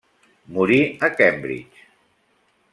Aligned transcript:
Morí 0.55 0.79
a 1.07 1.11
Cambridge. 1.19 1.87